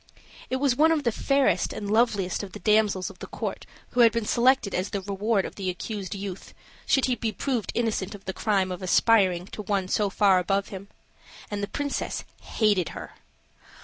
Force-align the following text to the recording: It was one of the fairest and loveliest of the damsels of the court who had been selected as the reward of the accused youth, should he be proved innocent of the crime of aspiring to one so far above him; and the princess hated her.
It 0.49 0.55
was 0.55 0.75
one 0.75 0.91
of 0.91 1.03
the 1.03 1.11
fairest 1.11 1.71
and 1.71 1.87
loveliest 1.91 2.41
of 2.41 2.53
the 2.53 2.59
damsels 2.59 3.11
of 3.11 3.19
the 3.19 3.27
court 3.27 3.67
who 3.91 3.99
had 3.99 4.11
been 4.11 4.25
selected 4.25 4.73
as 4.73 4.89
the 4.89 5.01
reward 5.01 5.45
of 5.45 5.57
the 5.57 5.69
accused 5.69 6.15
youth, 6.15 6.55
should 6.87 7.05
he 7.05 7.13
be 7.13 7.31
proved 7.31 7.71
innocent 7.75 8.15
of 8.15 8.25
the 8.25 8.33
crime 8.33 8.71
of 8.71 8.81
aspiring 8.81 9.45
to 9.51 9.61
one 9.61 9.87
so 9.87 10.09
far 10.09 10.39
above 10.39 10.69
him; 10.69 10.87
and 11.51 11.61
the 11.61 11.67
princess 11.67 12.23
hated 12.41 12.89
her. 12.97 13.11